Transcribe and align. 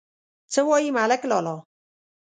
_څه 0.53 0.59
وايي 0.67 0.89
ملک 0.97 1.21
لالا! 1.29 1.55